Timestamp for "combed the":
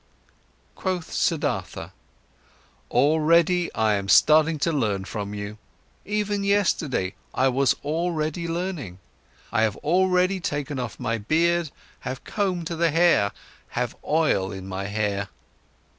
12.23-12.89